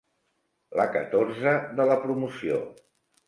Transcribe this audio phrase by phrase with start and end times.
[0.79, 2.57] La catorze de la promoció.